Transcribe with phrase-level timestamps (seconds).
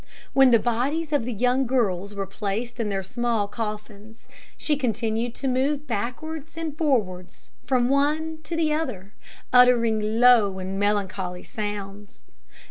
[0.33, 4.27] When the bodies of the young girls were placed in their small coffins,
[4.57, 9.13] she continued to move backwards and forwards from one to the other,
[9.53, 12.23] uttering low and melancholy sounds.